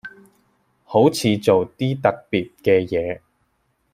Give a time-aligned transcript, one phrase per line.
[0.83, 3.21] 好似做啲特別嘅嘢